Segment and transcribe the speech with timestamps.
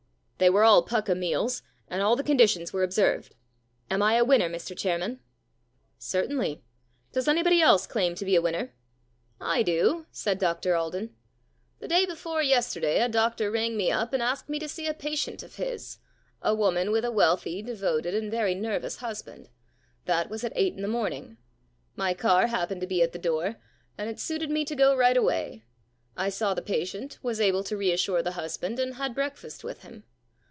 [0.41, 3.35] * They were all pukka meals, and all the conditions were observed.
[3.91, 5.19] Am I a winner, Mr Chairman?'
[5.83, 6.63] * Certainly.
[7.11, 8.73] Does anybody else claim to be a winner?'
[9.23, 11.13] * I do,' said Dr Alden.
[11.45, 14.87] * The day before yesterday a doctor rang me up and asked me to see
[14.87, 15.99] a patient of his—
[16.41, 19.49] a woman with a wealthy, devoted, and very nervous husband.
[20.05, 21.37] That was at eight in the morning.
[21.95, 23.57] My car happened to be at the door,
[23.95, 25.65] and it suited me to go right away.
[26.17, 29.83] I saw the patient, was able to reassure the husband, and had break fast with
[29.83, 30.03] him.